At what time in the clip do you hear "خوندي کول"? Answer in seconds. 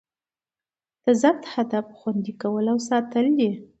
1.99-2.65